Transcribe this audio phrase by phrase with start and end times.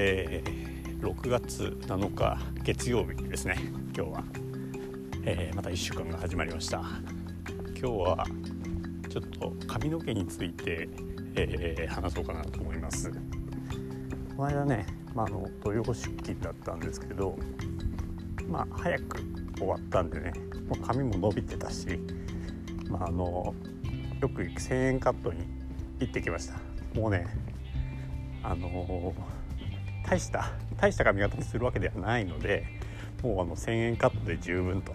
[0.00, 3.56] えー、6月7日月曜日ですね。
[3.96, 4.24] 今日は、
[5.24, 6.78] えー、また1週間が始まりました。
[6.78, 8.24] 今日は
[9.08, 10.88] ちょっと髪の毛について、
[11.34, 13.10] えー、話そうかなと思います。
[13.10, 13.16] こ
[14.36, 17.36] の間ね、まあ、の土曜出勤だったんですけど
[18.48, 19.20] まあ早く
[19.56, 20.32] 終わったんでね
[20.68, 21.98] もう髪も伸びてたし、
[22.88, 23.52] まあ、あの
[24.20, 25.40] よく行く1000円カットに
[25.98, 26.54] 行ってきました。
[26.94, 27.26] もうね
[28.44, 29.12] あの
[30.08, 32.64] 大した大した髪型にするわけではないので
[33.22, 34.92] もうあの1000円カットで十分と。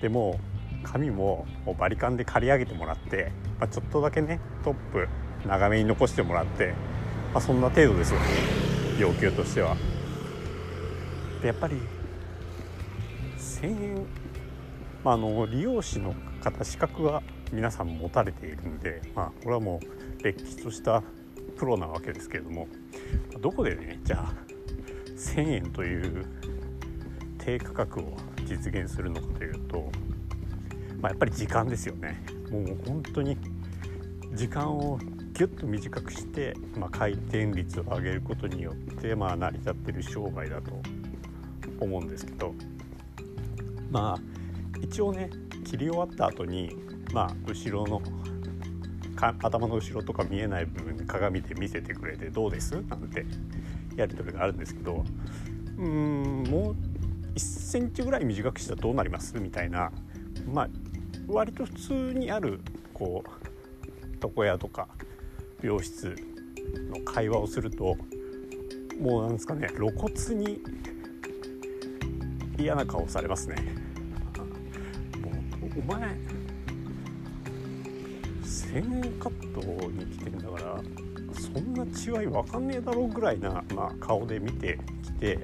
[0.00, 0.40] でも
[0.82, 5.06] 髪ももうバリカンで刈り上げてもらって、まあ、ちょっとだけねトップ
[5.46, 6.72] 長めに残してもらって、
[7.34, 8.26] まあ、そんな程度ですよね。
[8.98, 9.76] 要求としては。
[11.42, 11.76] でやっぱり
[13.38, 14.06] 1000円、
[15.04, 21.02] まあ、あの理容師の方資格は皆さん持たれているんで、まあ、これはもうれっきとした
[21.60, 22.66] プロなわけですけれども
[23.38, 24.32] どこでねじゃあ
[25.08, 26.24] 1,000円という
[27.36, 28.16] 低価格を
[28.46, 29.92] 実現するのかというと、
[31.02, 32.22] まあ、やっぱり時間ですよね。
[32.50, 33.36] もう本当に
[34.32, 34.98] 時間を
[35.34, 40.80] ギュッと短くして、まあ、回転率を上げることによって、まあ、成り立ってる商売だと
[41.78, 42.54] 思うんですけど
[43.90, 45.28] まあ一応ね
[45.64, 46.74] 切り終わった後に
[47.12, 48.00] まあ後ろの
[49.20, 52.72] 頭の後ろとか見えない部分に鏡で見せてくれてどうです？
[52.88, 53.26] なんて
[53.96, 55.04] やり取りがあるんですけど
[55.78, 56.76] うーんもう
[57.34, 59.38] 1センチぐらい短くしたらどうなります？
[59.38, 59.92] みたいな
[60.52, 60.68] まあ
[61.28, 62.60] 割と普通にある
[62.94, 63.30] こう
[64.22, 64.88] 床屋とか
[65.62, 66.16] 美容室
[66.90, 67.96] の会話をすると
[69.00, 70.60] もうなんですかね露骨に
[72.58, 73.56] 嫌な顔されますね。
[75.22, 76.14] もうお前
[78.72, 80.80] 1000円カットに来てるんだから
[81.32, 85.38] そんな違い分かんねえだろうぐらいな、まあ、顔で見てきて、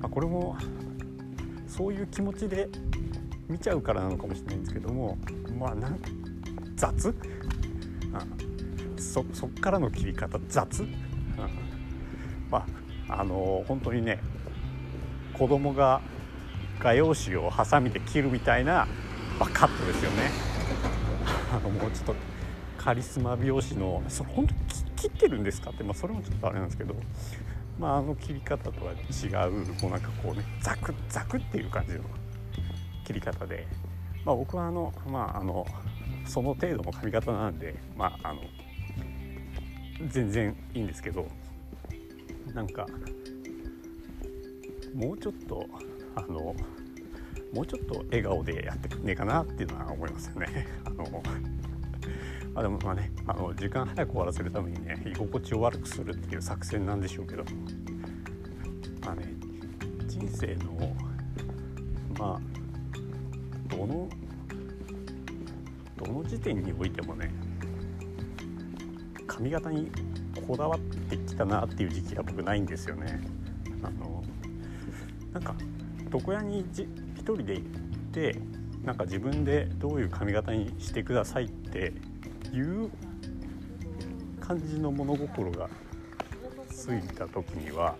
[0.00, 0.56] まあ、これも
[1.66, 2.68] そういう気持ちで
[3.48, 5.18] 見ちゃうからなのかもしれないんですけども
[5.58, 5.98] まあなん
[6.76, 7.14] 雑、うん、
[9.02, 10.90] そそっからの切り方雑、うん、
[12.50, 12.66] ま
[13.08, 14.20] ああのー、本当にね
[15.32, 16.00] 子供が
[16.80, 18.86] 画用紙をハサミで切るみたいな、
[19.38, 20.30] まあ、カットですよね。
[21.80, 22.14] もうちょっと
[22.88, 24.54] カリスマ美容師のそれ本当
[24.96, 25.68] 切ってるんですか？
[25.68, 26.94] って、まあ、それもちょっとあれなんですけど、
[27.78, 32.00] まあ、あの切り方とは違うもうなんかこうねザクザクっていう感じの
[33.06, 33.68] 切り方で、
[34.24, 35.66] まあ、僕はあの,、まあ、あの
[36.24, 38.40] その程度の髪型なんで、まあ、あの
[40.08, 41.26] 全然いいんですけど。
[42.54, 42.86] なんか
[44.94, 45.66] もうちょっと
[46.16, 46.56] あの
[47.52, 50.66] もうちょっと笑顔でやってくんねえかなっていうのは思いますよね。
[50.86, 51.22] あの
[52.58, 57.44] あ、でもまあねあの時間早く終わらせるためにね居心地を悪くするっていう作戦なんでしょうけど
[59.04, 59.32] まあね
[60.06, 60.94] 人生の
[62.18, 62.40] まあ
[63.68, 64.08] どの
[65.96, 67.30] どの時点においてもね
[69.26, 69.90] 髪型に
[70.46, 73.20] こだわってきたなっていう時期が僕ないんですよね。
[73.82, 74.24] あの
[75.32, 75.54] なんか
[76.12, 77.68] 床屋にじ一人で行っ
[78.12, 78.36] て
[78.82, 81.92] なんか自分でどういう髪型にしてくださいって
[82.52, 82.90] いう
[84.40, 85.68] 感じの物心が
[86.70, 87.96] ついた時には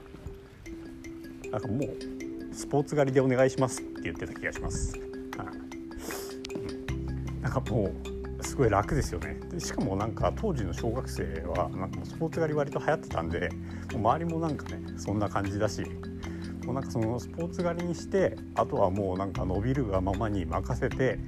[1.51, 4.99] なんかもうスポーツ狩りでお願いしますって言ってた気がします。
[5.37, 7.93] はい、なんかも
[8.39, 9.39] うすごい楽ですよね。
[9.51, 13.49] でしかもなんか当時の小学生はなんかスポーツ狩り割と流行ってたんで
[13.93, 15.83] もう周りもなんかねそんな感じだし
[16.65, 21.19] もうなんかそのスポーツ狩りにしてあとはもうなんか伸びるがままに任せて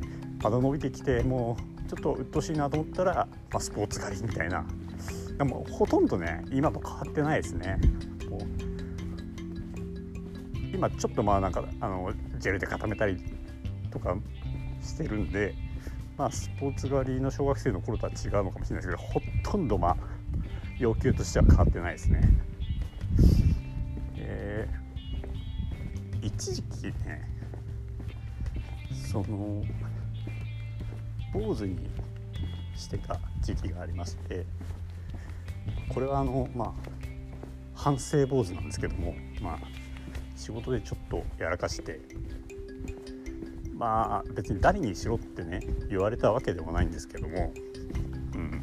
[0.42, 3.14] まだ伸びてきてもうちょっと鬱陶しいなと思ったら、
[3.50, 4.64] まあ、スポーツ狩りみたいな
[5.36, 7.80] でもほとんどね今と変わってないですね
[10.72, 13.16] 今ちょっとまあなんかあのジェルで固めたり
[13.90, 14.16] とか
[14.80, 15.56] してるんで
[16.16, 19.96] まあスポーツ狩りの小学生の頃とは違うのかもしれないですけどほとんどまあ
[20.78, 22.20] 要求としては変わってないですね。
[24.16, 24.80] えー
[26.22, 27.26] 一時期ね
[29.10, 29.64] その
[31.32, 31.78] 坊主に
[32.74, 34.46] してた時期がありまして
[35.88, 36.72] これはあのまあ
[37.74, 39.58] 反省坊主なんですけどもまあ
[40.36, 42.00] 仕事でちょっとやらかして
[43.74, 47.52] まあ別に誰にしろってね言われたわけでもないんですけども
[48.34, 48.62] うん。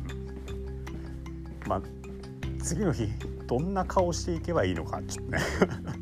[1.68, 1.82] まあ
[2.64, 3.08] 次の日
[3.48, 5.40] どんな顔していけばいいのかちょっとね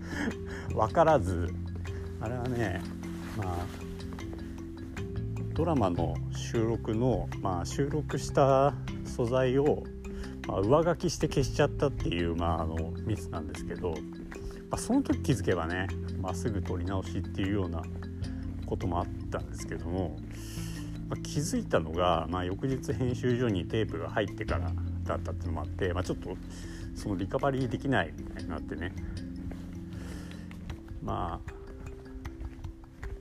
[0.74, 1.54] 分からず。
[2.22, 2.82] あれはね
[3.38, 3.56] まあ
[5.54, 6.16] ドラマの
[6.56, 8.74] 収録の、まあ、収録した
[9.04, 9.84] 素材を、
[10.48, 13.98] まあ、上書きして消しちゃったっていう、まあ、あのミスなんですけど、ま
[14.72, 15.88] あ、その時気づけばね、
[16.22, 17.84] まあ、すぐ撮り直しっていうような
[18.66, 20.16] こともあったんですけども、
[21.10, 24.72] まあ、気づいたのが、まあ、翌日編集所にテープが入ってから
[25.04, 26.38] だったっていうのもあって、まあ、ちょっと
[26.96, 28.94] そのリカバリーできないみたいになってね。
[31.04, 31.52] まあ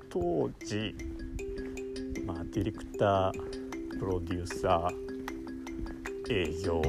[0.09, 0.95] 当時、
[2.25, 6.83] まあ、ディレクタープロデューサー営業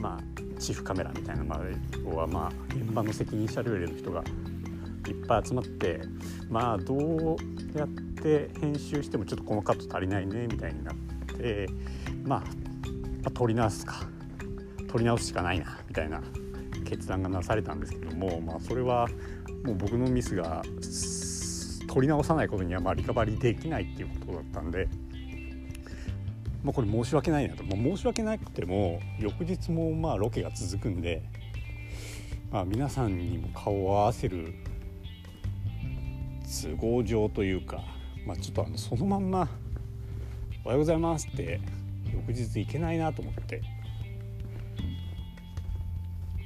[0.00, 4.22] まあチーフカメラみたいなまあはまあ現場の責任者レベルの人が
[5.08, 6.00] いっぱい集まって
[6.48, 7.36] まあどう
[7.76, 7.88] やっ
[8.22, 10.94] て編集してもちょっとこのカット足りないねみたいになっ
[11.36, 11.68] て
[12.24, 12.46] まあ、ま
[13.26, 14.14] あ、撮り直すか。
[14.94, 16.22] 撮り直すしかないなみたいな
[16.84, 19.08] 決断がなされたんですけども、まあ、それは
[19.64, 20.62] もう僕のミスが
[21.86, 24.88] 取り直さないことにはまあリカバリーできないっていうことだったんで、
[26.62, 31.22] まあ、これ申し訳ないなと、まあ、申し訳なくても翌日もまあロケが続くんで、
[32.50, 34.54] まあ、皆さんにも顔を合わせる
[36.62, 37.82] 都合上というか、
[38.26, 39.48] まあ、ちょっとあのそのまんま
[40.64, 41.60] 「おはようございます」って
[42.12, 43.60] 翌日行けないなと思って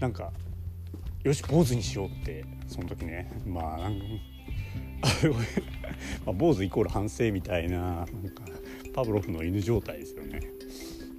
[0.00, 0.32] なんか
[1.24, 3.28] よし坊主にしようってその時ね。
[3.44, 3.98] まあなん
[6.24, 8.44] まあ、坊主イコール反省みたいななんか
[8.92, 10.40] パブロフの犬状態ですよね。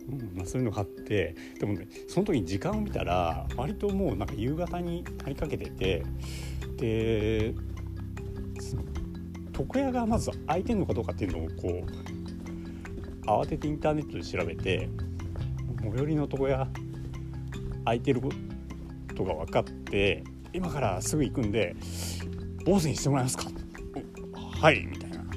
[0.10, 6.04] うんまあ、そういうのがあってでもねその時に時間を見たら割ともうなんか夕方になりかけてて
[6.78, 7.54] で
[9.58, 11.86] 床屋がまず開いてんのかどうかっていうのをこ
[13.24, 14.90] う慌ててインターネットで調べて
[15.82, 16.68] 最寄りの床屋
[17.86, 18.30] 空いてるこ
[19.16, 20.24] とが分かって
[20.54, 21.76] 今からすぐ行くんで
[22.66, 23.46] 坊主にしてもらえますか？
[24.62, 25.28] はいみたいな、うん、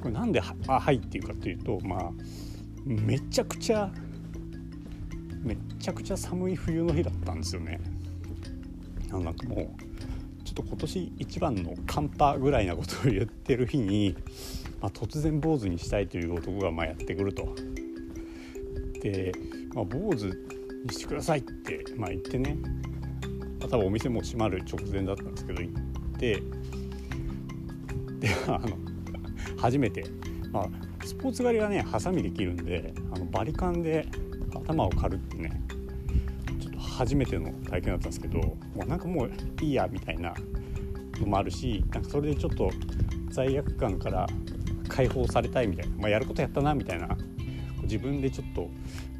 [0.00, 2.12] これなんで「あはい」っていうかというとまあ
[2.84, 3.90] めちゃくちゃ
[5.42, 7.80] めちゃくちゃ寒い冬の日だったんですよね。
[9.08, 14.16] なんかもうちょっと今年一番の寒波ぐらいなことを言ってる日に、
[14.80, 17.54] まあ、突然坊主にしたいという男がまあやってくると。
[19.00, 19.32] で、
[19.74, 20.32] まあ、坊主に
[20.92, 22.56] してくださいって、まあ、言ってね。
[23.60, 25.72] ま多分お店も閉まる直前だったんですけど行っ
[26.18, 26.42] て
[28.20, 28.76] であの
[29.56, 30.04] 初めて、
[30.52, 30.68] まあ、
[31.04, 34.06] スポーツ狩りはねハサミできるんであのバリカンで
[34.54, 35.62] 頭を刈るってね
[36.60, 39.30] ちょっと初めての体験だったんですけどもうなんかもう
[39.62, 40.34] いいやみたいな
[41.20, 42.70] のもあるしなんかそれでちょっと
[43.30, 44.26] 罪悪感から
[44.88, 47.16] 解放されたいみたいな、まあ、やることやったなみたいな
[47.82, 48.70] 自分でちょっと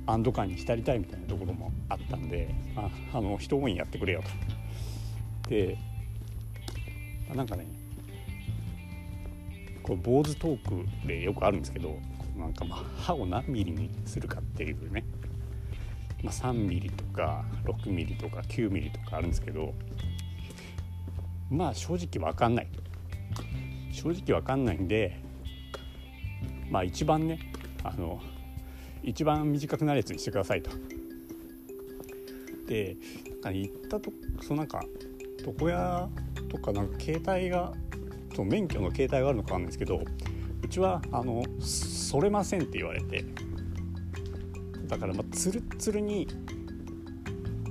[0.06, 4.22] 安堵感に浸りたいみたいなところもあったんで、まあ、あの人多いんやってくれよ
[5.42, 5.50] と。
[5.50, 5.76] で、
[7.28, 7.66] まあ、なんかね
[9.82, 11.96] こう坊主トークでよくあるんですけど
[12.36, 15.04] なんかまあ歯を何ミリにするかっていうね、
[16.22, 19.74] まあ、3ミリとか6ミリとか9ミリとかあるんですけど
[21.50, 22.68] まあ正直分かんない。
[22.72, 22.86] と
[23.92, 25.20] 正直分かんないんで
[26.70, 27.38] まあ一番ね
[27.82, 28.20] あの
[29.06, 30.70] 一番短くなるやつにしてくださいと。
[32.66, 32.96] で
[33.30, 34.10] なんか行ったと
[34.42, 34.84] そのなんか
[35.46, 36.08] 床屋
[36.48, 37.72] とかなんか携帯が
[38.34, 40.02] そ免許の携帯があるのかわかんないですけど
[40.62, 43.24] うちはあのそれませんって言われて。
[44.88, 46.28] だからまあつるつるに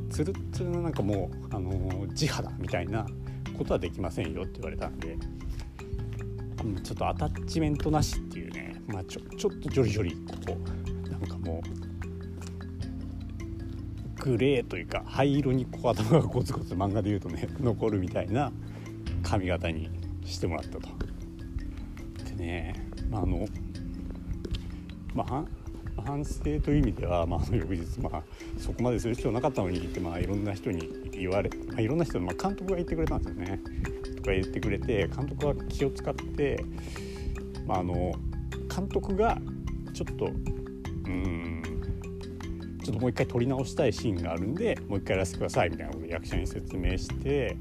[0.10, 3.06] つるつるのなんかもうあの地肌みたいな
[3.58, 5.18] ことはできませんよって言われたんで。
[6.84, 10.58] ちょっとアタッチメントなしっていうね、まあ、ちょちょっとジョリジョリここ
[11.28, 11.62] なんかも
[14.20, 18.52] うグレーというか灰色にこう頭がゴツゴツ漫画でいうとね残るみたいな
[19.24, 19.90] 髪型に
[20.24, 20.90] してもらったと。
[22.30, 23.46] でね、まあ、あの
[25.14, 25.46] まあ
[26.04, 28.24] 反省という意味では、まあ、翌日、まあ、
[28.60, 33.60] そこまでする必要なかったのにって、まあ、いろんな人に言われ、まあ、いろんな人、まあ、監督が言ってくれたんですよね。
[34.18, 36.64] とか言ってくれて監督は気を使って、
[37.66, 38.14] まあ、あの
[38.70, 39.38] 監督が
[39.94, 40.30] ちょっと
[41.06, 41.62] うん。
[42.86, 47.58] ちょっともう一回撮り直したいシーンがあるんでもう一回やらせてくださいみたいなことを役者に説明して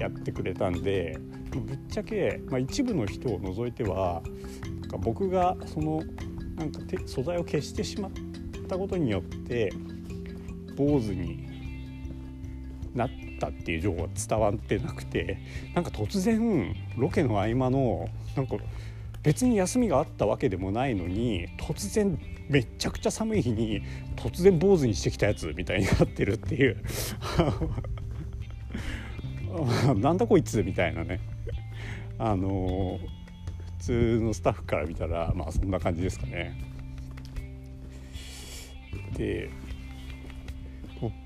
[0.00, 1.18] やってくれたんで
[1.50, 4.22] ぶっちゃけ、まあ、一部の人を除いては
[4.80, 6.02] なんか僕がその
[6.56, 8.12] なんか素材を消してしまっ
[8.68, 9.70] たことによって
[10.76, 11.46] 坊主に
[12.94, 15.38] なったっていう情報は伝わってなくて
[15.74, 18.56] なんか突然ロケの合間のなんか
[19.26, 22.16] 別に休みがあったわけでもないのに突然
[22.48, 23.82] めっちゃくちゃ寒い日に
[24.14, 26.80] 突然坊主にしてきたやつみたいになってるっていう。
[29.98, 31.18] なんだこいつみたいなね。
[32.18, 33.00] あの
[33.78, 36.56] 普通のスタッフから見たらまあそんな感じですかね。
[39.16, 39.50] で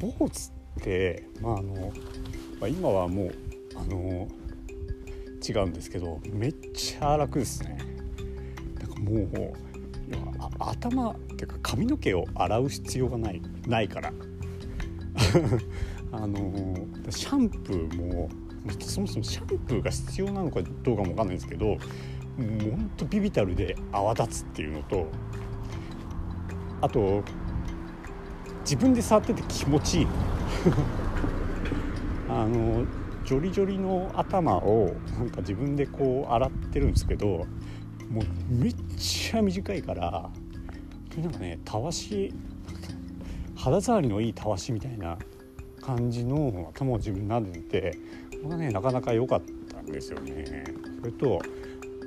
[0.01, 0.31] 坊主っ
[0.83, 1.93] てまああの、
[2.61, 3.35] まあ、今はもう
[3.77, 4.27] あの
[5.47, 7.90] 違うんですけどめっちゃ楽ですね。
[9.01, 9.53] もう
[10.59, 14.13] 頭っていうか髪の毛を洗う必要がないないから。
[16.13, 16.75] あの
[17.09, 18.29] シャンプーも
[18.81, 21.79] そもそもシャンプーが必要なのかどうかも分かんないんですけどもう
[22.37, 25.07] ほんとビビたるで泡立つっていうのと
[26.81, 27.23] あと
[28.63, 30.07] 自分で触ってて気持ちいい。
[32.29, 32.85] あの
[33.25, 37.47] ジョリジョリの頭をなんか自分でこう洗ってるんですけど
[38.09, 38.75] もうめっ
[39.31, 40.29] ちゃ短いから
[41.17, 42.35] なんかねたわし
[43.55, 45.17] 肌触りのいいたわしみたいな
[45.81, 47.99] 感じの頭を自分撫でて
[48.43, 50.65] これがねなかなか良かったんですよね。
[50.99, 51.41] それと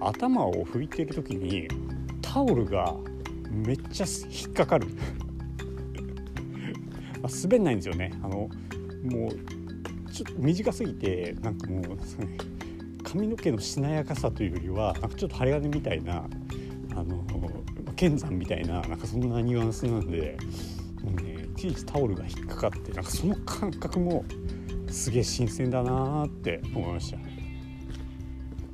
[0.01, 1.69] 頭を拭いている時に
[2.21, 2.93] タオルが
[3.49, 4.87] めっちゃ引っかかる
[7.23, 8.49] 滑んないんですよねあの
[9.09, 11.83] もうちょっと短すぎてなんかもう、
[13.03, 16.27] 髪の毛のしなやかさというよりはなんかちょっと針金みたいな
[16.95, 17.23] あの
[17.95, 20.37] 剣山みたいななんかそんなニュアンスなんで
[21.01, 24.25] もうねいちいちタオルが引っかかってなんかその感覚も
[24.89, 27.17] すげえ新鮮だなって思いました。
[27.17, 27.23] ね。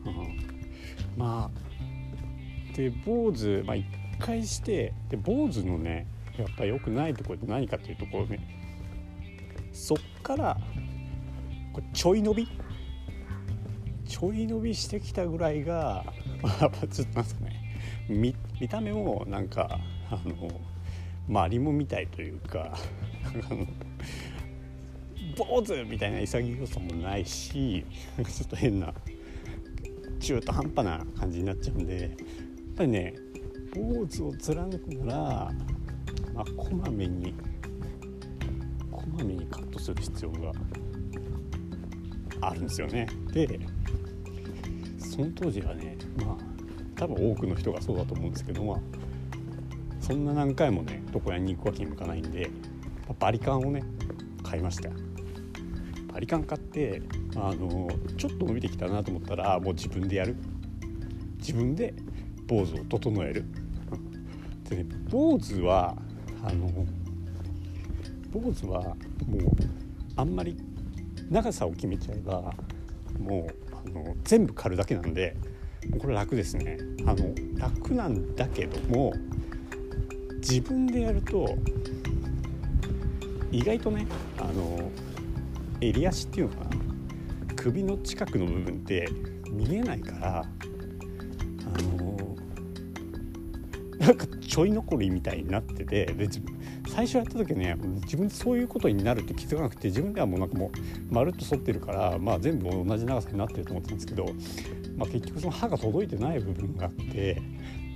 [0.06, 3.86] うん、まあで坊主、まあ、一
[4.20, 6.08] 回してで坊主のね
[6.38, 8.40] やっぱ良くないところって何かっていうところね
[9.74, 10.58] そっから
[11.74, 12.48] これちょい伸び？
[14.06, 16.04] ちょい伸びしてきたぐらいが、
[16.42, 17.49] まあ、ちょっとなんすかね。
[18.10, 18.34] 見
[18.68, 20.50] た目もなんかあの
[21.28, 22.76] マリモみたいというか
[25.38, 27.86] 坊主みたいな潔さもないし
[28.18, 28.94] ちょっと変な
[30.20, 32.12] 中途半端な感じになっちゃうんでやっ
[32.76, 33.14] ぱりね
[33.76, 35.14] 坊主を貫くなら、
[36.34, 37.34] まあ、こまめに
[38.92, 40.52] こまめにカットする必要が
[42.42, 43.08] あるんですよね。
[43.32, 43.60] で
[44.98, 46.59] その当時はねまあ
[47.00, 48.78] 多分多くの人がそうだと思うんですけど、まあ、
[50.02, 52.50] そんな何回もね床屋に行くわけにもいかないんで
[53.18, 53.84] バリカンをね
[54.44, 54.90] 買いました
[56.12, 57.02] バリカン買って
[57.36, 57.88] あの
[58.18, 60.36] ちょっと伸びてきたなと思ったらもう自分でやる。
[61.38, 61.94] 自分で
[62.46, 63.46] 坊主を整える。
[64.70, 65.96] でね坊主は
[66.44, 66.70] あの
[68.32, 68.96] 坊主はもう
[70.16, 70.58] あんまり
[71.30, 72.54] 長さを決めちゃえば
[73.18, 75.36] もうあの全部刈るだけなんで
[76.00, 76.78] これ楽ですね。
[77.06, 79.14] あの楽なんだけども
[80.38, 81.58] 自分でやると
[83.52, 84.06] 意外とね
[84.38, 84.92] あの
[85.82, 86.70] 襟足っていうのかな
[87.56, 89.10] 首の近くの部分って
[89.52, 92.36] 見えないからあの
[93.98, 96.28] なんかちょい残りみたいになっててで
[97.00, 100.70] 最初やった時ね自分でそういうことになるって気づかなくて自分ではもうなんかも
[101.10, 104.26] うまるっと反ってるから、まあ、全部同じ長さになってると思ってたんですけど
[104.98, 107.42] まあ、結局その歯が届いてない部分があって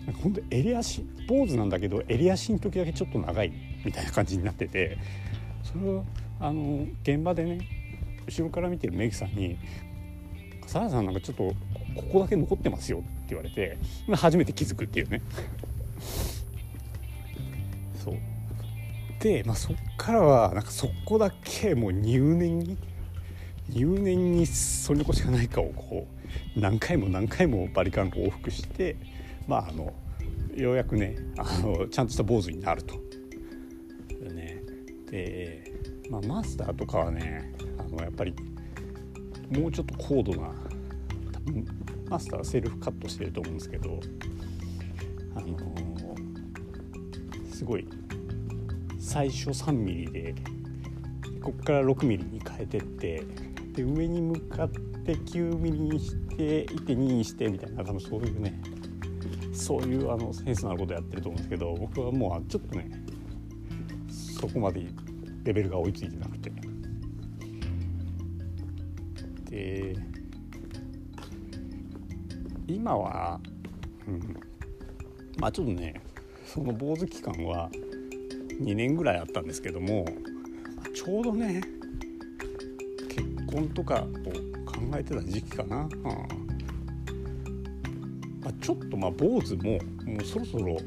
[0.05, 3.51] なんか本当襟足坊主なんだけど襟足の時だけちょっと長い
[3.83, 4.97] みたいな感じになってて
[5.63, 6.05] それを
[6.39, 7.59] あの現場でね
[8.25, 9.57] 後ろから見てるメイクさんに
[10.63, 11.43] 「笠原さんなんかちょっと
[11.93, 13.77] ここだけ残ってますよ」って言われて
[14.15, 15.21] 初めて気づくっていうね。
[19.23, 22.77] で、まあ、そっからはなんかそこだけもう入念に
[23.69, 26.05] 入念にそれのこしかないかをこ
[26.57, 28.97] う何回も何回もバリカン往復して
[29.47, 29.93] まああの
[30.53, 32.95] ようやくねあのちゃんとした坊主になると。
[34.21, 34.61] でね
[35.09, 35.71] で、
[36.09, 38.35] まあ、マスターとかはねあのやっぱり
[39.51, 40.49] もうちょっと高度な
[41.31, 41.65] 多分
[42.09, 44.01] マスターはセルフカットしてると思うんですけど
[45.33, 45.57] あの
[47.49, 47.87] すごい
[49.13, 50.35] 最初3ミリで
[51.39, 53.23] こっから6ミリに変えてって
[53.73, 58.59] で上に向かって9ミリにして1.2にしてみたいな多分そういうね
[59.53, 62.89] そういうあのセンスのあることやってると思うんですけど僕はもうちょっとね
[64.09, 64.83] そこまで
[65.43, 66.51] レベルが追いついてなくて。
[69.51, 69.95] で
[72.67, 73.39] 今は、
[74.07, 74.19] うん、
[75.37, 76.01] まあちょっとね
[76.43, 77.69] その坊主期間は
[78.61, 80.05] 2年ぐらいあったんですけども
[80.93, 81.61] ちょうどね
[83.09, 84.05] 結婚とかを
[84.65, 85.89] 考えてた時期かな、うん
[88.41, 90.77] まあ、ちょっとまあ坊主ももうそろそろ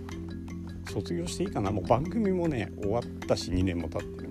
[0.92, 1.70] 卒業していいかな。
[1.70, 4.25] もう番組もね終わったし2年も経って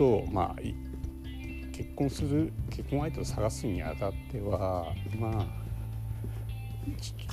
[0.00, 0.62] とまあ
[1.72, 4.86] 結婚する結婚相手を探すにあたっては
[5.18, 5.46] まあ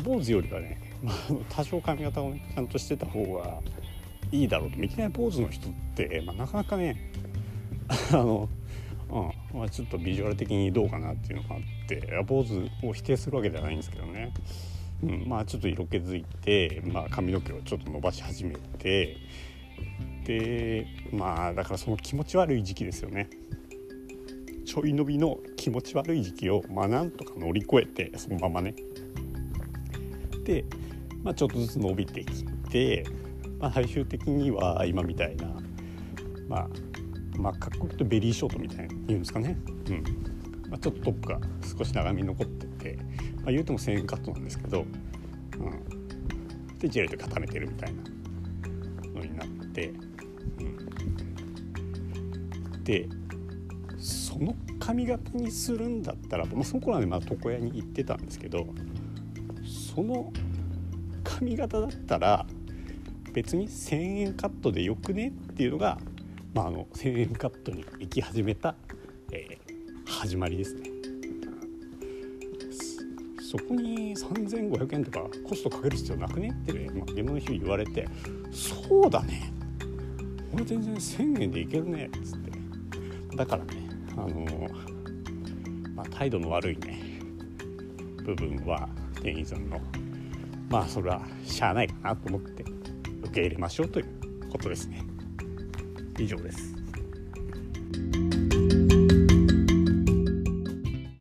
[0.04, 1.16] 坊主よりはね、まあ、
[1.50, 3.62] 多少髪型を、ね、ちゃんとしてた方が
[4.34, 4.84] いいだろうと。
[4.84, 7.10] いきなり坊主の人って、まあ、なかなかね
[8.12, 8.50] あの、
[9.10, 14.34] うんまあ、ちょっとビジュアル的にどうかなっていうのがあって坊主を否定するわけではないんですけどね、
[15.04, 19.16] うん、まあちょっと色気づいて、まあ、髪の毛をちょっと伸ばし始めて
[20.28, 23.30] でまあだからその気持ち悪い時期ですよね。
[24.66, 28.76] ちょい伸びの気持ち悪い時期を、まあ、なんとか乗り越えてそのままね。
[30.44, 30.66] で、
[31.24, 33.06] まあ、ちょっとずつ伸びてきて、
[33.60, 35.48] まあ、最終的には今みたいな
[36.50, 36.68] まあ
[37.38, 39.58] まあかっこいいとベリーショートみたいな言うんですかね、
[39.90, 40.04] うん。
[40.70, 41.40] まあ、ちょっとトップが
[41.78, 42.98] 少し長めに残ってて、
[43.38, 48.02] まあ、言うても1000円カットなんですけど、うん、でジェルで固めてるみたいな
[49.14, 49.48] のになっ
[52.88, 53.10] で
[54.00, 58.66] その髪型にするんだったら、まあ、その頃はねまあ床屋に行ってたんですけど
[59.94, 60.32] その
[61.22, 62.46] 髪型だったら
[63.34, 66.00] 別に1,000円カットでよくねっていうのが、
[66.54, 68.74] まあ、あの1,000円カットに行き始めた、
[69.34, 70.90] えー、始まりですね。
[73.52, 76.50] そこに3500円とかコストかける必要なくね？
[76.50, 78.08] って、まあ、現場の人言われて
[78.52, 79.52] 「そうだね。
[80.54, 82.57] 俺全然1,000円でいけるね」っつって。
[83.38, 83.88] だからね。
[84.18, 84.68] あの
[85.94, 87.22] まあ、態度の悪いね。
[88.24, 88.90] 部分は
[89.22, 89.80] 店員さんの。
[90.70, 92.66] まあそれはしゃあないかなと思って
[93.24, 95.04] 受け入れましょうということですね。
[96.18, 96.77] 以上です。